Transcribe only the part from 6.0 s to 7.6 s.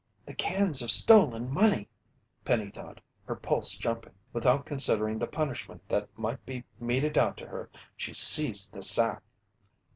might be meted out to